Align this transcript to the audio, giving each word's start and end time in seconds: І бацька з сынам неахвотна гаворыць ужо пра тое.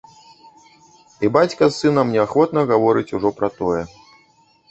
І 1.25 1.29
бацька 1.35 1.63
з 1.67 1.75
сынам 1.81 2.07
неахвотна 2.15 2.59
гаворыць 2.71 3.13
ужо 3.19 3.29
пра 3.41 3.49
тое. 3.59 3.81